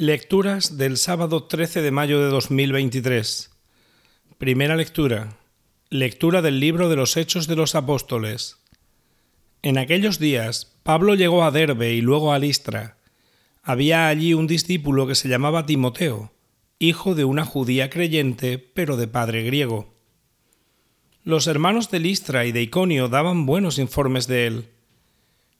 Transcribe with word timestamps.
Lecturas 0.00 0.78
del 0.78 0.96
sábado 0.96 1.42
13 1.44 1.82
de 1.82 1.90
mayo 1.90 2.22
de 2.22 2.30
2023. 2.30 3.50
Primera 4.38 4.74
lectura. 4.74 5.36
Lectura 5.90 6.40
del 6.40 6.58
libro 6.58 6.88
de 6.88 6.96
los 6.96 7.18
Hechos 7.18 7.46
de 7.46 7.54
los 7.54 7.74
Apóstoles. 7.74 8.56
En 9.60 9.76
aquellos 9.76 10.18
días, 10.18 10.74
Pablo 10.84 11.16
llegó 11.16 11.44
a 11.44 11.50
Derbe 11.50 11.92
y 11.92 12.00
luego 12.00 12.32
a 12.32 12.38
Listra. 12.38 12.96
Había 13.62 14.08
allí 14.08 14.32
un 14.32 14.46
discípulo 14.46 15.06
que 15.06 15.14
se 15.14 15.28
llamaba 15.28 15.66
Timoteo, 15.66 16.32
hijo 16.78 17.14
de 17.14 17.26
una 17.26 17.44
judía 17.44 17.90
creyente, 17.90 18.56
pero 18.56 18.96
de 18.96 19.06
padre 19.06 19.42
griego. 19.42 19.92
Los 21.24 21.46
hermanos 21.46 21.90
de 21.90 21.98
Listra 21.98 22.46
y 22.46 22.52
de 22.52 22.62
Iconio 22.62 23.08
daban 23.10 23.44
buenos 23.44 23.78
informes 23.78 24.26
de 24.26 24.46
él. 24.46 24.68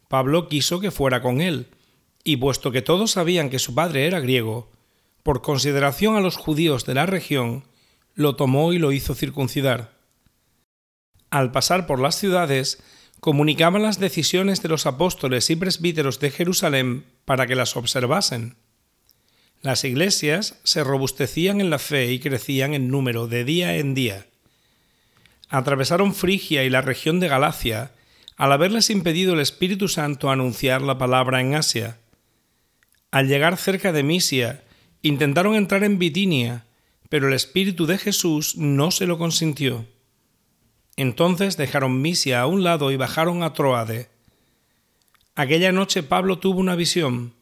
Pablo 0.08 0.48
quiso 0.48 0.80
que 0.80 0.90
fuera 0.90 1.20
con 1.20 1.42
él, 1.42 1.66
y 2.24 2.36
puesto 2.36 2.70
que 2.70 2.82
todos 2.82 3.12
sabían 3.12 3.50
que 3.50 3.58
su 3.58 3.74
padre 3.74 4.06
era 4.06 4.20
griego, 4.20 4.70
por 5.22 5.42
consideración 5.42 6.16
a 6.16 6.20
los 6.20 6.36
judíos 6.36 6.86
de 6.86 6.94
la 6.94 7.06
región, 7.06 7.64
lo 8.14 8.36
tomó 8.36 8.72
y 8.72 8.78
lo 8.78 8.92
hizo 8.92 9.14
circuncidar. 9.14 9.92
Al 11.30 11.52
pasar 11.52 11.86
por 11.86 12.00
las 12.00 12.16
ciudades, 12.16 12.82
comunicaban 13.20 13.82
las 13.82 14.00
decisiones 14.00 14.62
de 14.62 14.68
los 14.68 14.86
apóstoles 14.86 15.48
y 15.50 15.56
presbíteros 15.56 16.20
de 16.20 16.30
Jerusalén 16.30 17.04
para 17.24 17.46
que 17.46 17.54
las 17.54 17.76
observasen. 17.76 18.56
Las 19.62 19.84
iglesias 19.84 20.58
se 20.64 20.82
robustecían 20.82 21.60
en 21.60 21.68
la 21.68 21.78
fe 21.78 22.10
y 22.12 22.18
crecían 22.18 22.72
en 22.72 22.88
número 22.88 23.26
de 23.28 23.44
día 23.44 23.76
en 23.76 23.94
día. 23.94 24.26
Atravesaron 25.50 26.14
Frigia 26.14 26.64
y 26.64 26.70
la 26.70 26.80
región 26.80 27.20
de 27.20 27.28
Galacia, 27.28 27.92
al 28.36 28.52
haberles 28.52 28.88
impedido 28.88 29.34
el 29.34 29.40
Espíritu 29.40 29.88
Santo 29.88 30.30
anunciar 30.30 30.80
la 30.80 30.96
palabra 30.96 31.42
en 31.42 31.54
Asia. 31.54 31.99
Al 33.10 33.26
llegar 33.26 33.56
cerca 33.56 33.92
de 33.92 34.02
Misia, 34.02 34.62
intentaron 35.02 35.54
entrar 35.54 35.82
en 35.84 35.98
Bitinia, 35.98 36.64
pero 37.08 37.28
el 37.28 37.34
Espíritu 37.34 37.86
de 37.86 37.98
Jesús 37.98 38.56
no 38.56 38.90
se 38.90 39.06
lo 39.06 39.18
consintió. 39.18 39.84
Entonces 40.96 41.56
dejaron 41.56 42.02
Misia 42.02 42.40
a 42.40 42.46
un 42.46 42.62
lado 42.62 42.90
y 42.92 42.96
bajaron 42.96 43.42
a 43.42 43.52
Troade. 43.52 44.08
Aquella 45.34 45.72
noche 45.72 46.02
Pablo 46.02 46.38
tuvo 46.38 46.60
una 46.60 46.76
visión. 46.76 47.34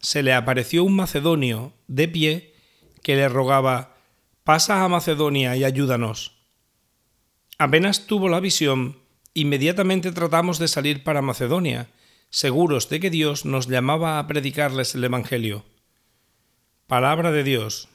Se 0.00 0.22
le 0.22 0.32
apareció 0.32 0.84
un 0.84 0.96
macedonio, 0.96 1.72
de 1.88 2.08
pie, 2.08 2.54
que 3.02 3.16
le 3.16 3.28
rogaba, 3.28 3.96
pasa 4.44 4.84
a 4.84 4.88
Macedonia 4.88 5.56
y 5.56 5.64
ayúdanos. 5.64 6.38
Apenas 7.58 8.06
tuvo 8.06 8.28
la 8.28 8.40
visión, 8.40 8.98
inmediatamente 9.34 10.12
tratamos 10.12 10.58
de 10.58 10.68
salir 10.68 11.04
para 11.04 11.22
Macedonia, 11.22 11.88
seguros 12.32 12.88
de 12.88 12.98
que 12.98 13.10
Dios 13.10 13.44
nos 13.44 13.68
llamaba 13.68 14.18
a 14.18 14.26
predicarles 14.26 14.94
el 14.94 15.04
Evangelio. 15.04 15.66
Palabra 16.86 17.30
de 17.30 17.44
Dios. 17.44 17.90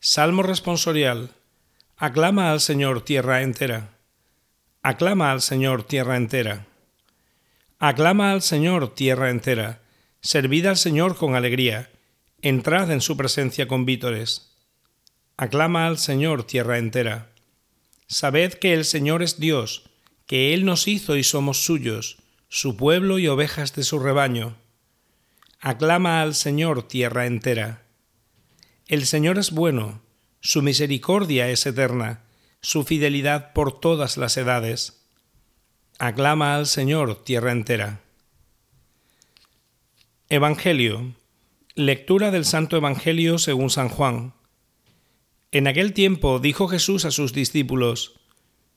Salmo 0.00 0.42
responsorial. 0.42 1.28
Aclama 1.98 2.52
al 2.52 2.60
Señor 2.60 3.04
tierra 3.04 3.42
entera. 3.42 3.98
Aclama 4.82 5.30
al 5.30 5.42
Señor 5.42 5.82
tierra 5.82 6.16
entera. 6.16 6.66
Aclama 7.78 8.32
al 8.32 8.40
Señor 8.40 8.94
tierra 8.94 9.28
entera. 9.28 9.82
Servid 10.22 10.66
al 10.66 10.78
Señor 10.78 11.16
con 11.16 11.34
alegría. 11.34 11.90
Entrad 12.40 12.90
en 12.92 13.02
su 13.02 13.18
presencia 13.18 13.68
con 13.68 13.84
vítores. 13.84 14.56
Aclama 15.36 15.86
al 15.86 15.98
Señor 15.98 16.44
tierra 16.44 16.78
entera. 16.78 17.32
Sabed 18.06 18.54
que 18.54 18.72
el 18.72 18.86
Señor 18.86 19.22
es 19.22 19.38
Dios 19.38 19.89
que 20.30 20.54
Él 20.54 20.64
nos 20.64 20.86
hizo 20.86 21.16
y 21.16 21.24
somos 21.24 21.64
suyos, 21.64 22.18
su 22.48 22.76
pueblo 22.76 23.18
y 23.18 23.26
ovejas 23.26 23.74
de 23.74 23.82
su 23.82 23.98
rebaño. 23.98 24.54
Aclama 25.58 26.22
al 26.22 26.36
Señor 26.36 26.86
tierra 26.86 27.26
entera. 27.26 27.82
El 28.86 29.06
Señor 29.06 29.38
es 29.38 29.50
bueno, 29.50 30.02
su 30.40 30.62
misericordia 30.62 31.48
es 31.48 31.66
eterna, 31.66 32.22
su 32.60 32.84
fidelidad 32.84 33.52
por 33.54 33.80
todas 33.80 34.16
las 34.16 34.36
edades. 34.36 35.02
Aclama 35.98 36.54
al 36.54 36.68
Señor 36.68 37.24
tierra 37.24 37.50
entera. 37.50 38.00
Evangelio. 40.28 41.12
Lectura 41.74 42.30
del 42.30 42.44
Santo 42.44 42.76
Evangelio 42.76 43.38
según 43.38 43.68
San 43.68 43.88
Juan. 43.88 44.32
En 45.50 45.66
aquel 45.66 45.92
tiempo 45.92 46.38
dijo 46.38 46.68
Jesús 46.68 47.04
a 47.04 47.10
sus 47.10 47.32
discípulos, 47.32 48.20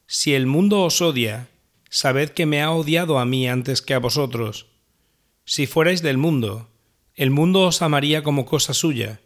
si 0.05 0.33
el 0.33 0.45
mundo 0.45 0.83
os 0.83 1.01
odia, 1.01 1.49
sabed 1.93 2.31
que 2.31 2.47
me 2.47 2.63
ha 2.63 2.71
odiado 2.71 3.19
a 3.19 3.25
mí 3.25 3.47
antes 3.47 3.83
que 3.83 3.93
a 3.93 3.99
vosotros. 3.99 4.65
Si 5.45 5.67
fuerais 5.67 6.01
del 6.01 6.17
mundo, 6.17 6.71
el 7.13 7.29
mundo 7.29 7.61
os 7.67 7.83
amaría 7.83 8.23
como 8.23 8.47
cosa 8.47 8.73
suya, 8.73 9.21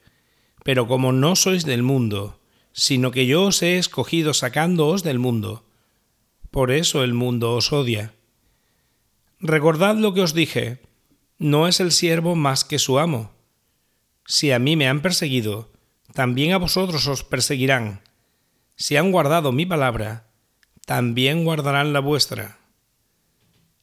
pero 0.66 0.86
como 0.86 1.14
no 1.14 1.38
sois 1.38 1.64
del 1.64 1.82
mundo, 1.82 2.42
sino 2.74 3.12
que 3.12 3.26
yo 3.26 3.46
os 3.46 3.62
he 3.62 3.78
escogido 3.78 4.34
sacándoos 4.34 5.02
del 5.02 5.18
mundo, 5.18 5.64
por 6.52 6.72
eso 6.72 7.06
el 7.06 7.14
mundo 7.14 7.54
os 7.56 7.72
odia. 7.72 8.14
Recordad 9.40 9.96
lo 9.96 10.14
que 10.14 10.22
os 10.22 10.34
dije, 10.34 10.82
no 11.38 11.70
es 11.70 11.80
el 11.80 11.94
siervo 11.94 12.36
más 12.36 12.66
que 12.66 12.80
su 12.80 13.00
amo. 13.00 13.32
Si 14.26 14.52
a 14.52 14.60
mí 14.60 14.76
me 14.76 14.90
han 14.90 15.02
perseguido, 15.02 15.72
también 16.14 16.52
a 16.52 16.58
vosotros 16.58 17.08
os 17.08 17.24
perseguirán. 17.24 18.02
Si 18.76 18.98
han 18.98 19.14
guardado 19.14 19.54
mi 19.54 19.66
palabra, 19.66 20.27
también 20.88 21.44
guardarán 21.44 21.92
la 21.92 22.00
vuestra. 22.00 22.60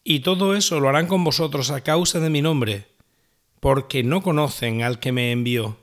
Y 0.05 0.21
todo 0.21 0.57
eso 0.57 0.81
lo 0.81 0.89
harán 0.89 1.07
con 1.07 1.23
vosotros 1.23 1.71
a 1.71 1.83
causa 1.83 2.19
de 2.19 2.31
mi 2.31 2.41
nombre, 2.41 2.87
porque 3.61 4.03
no 4.03 4.23
conocen 4.23 4.83
al 4.83 5.01
que 5.01 5.13
me 5.13 5.31
envió. 5.31 5.77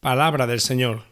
Palabra 0.00 0.46
del 0.46 0.60
Señor. 0.60 1.02